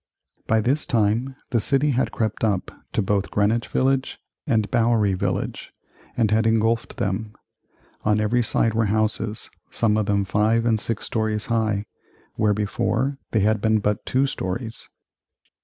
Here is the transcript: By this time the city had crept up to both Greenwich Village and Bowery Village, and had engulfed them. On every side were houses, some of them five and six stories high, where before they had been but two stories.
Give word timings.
By 0.47 0.61
this 0.61 0.87
time 0.87 1.35
the 1.51 1.59
city 1.59 1.91
had 1.91 2.11
crept 2.11 2.43
up 2.43 2.71
to 2.93 3.03
both 3.03 3.29
Greenwich 3.29 3.67
Village 3.67 4.17
and 4.47 4.71
Bowery 4.71 5.13
Village, 5.13 5.73
and 6.17 6.31
had 6.31 6.47
engulfed 6.47 6.97
them. 6.97 7.35
On 8.03 8.19
every 8.19 8.41
side 8.41 8.73
were 8.73 8.85
houses, 8.87 9.51
some 9.69 9.97
of 9.97 10.07
them 10.07 10.25
five 10.25 10.65
and 10.65 10.79
six 10.79 11.05
stories 11.05 11.45
high, 11.53 11.85
where 12.33 12.55
before 12.55 13.19
they 13.29 13.41
had 13.41 13.61
been 13.61 13.77
but 13.77 14.03
two 14.07 14.25
stories. 14.25 14.89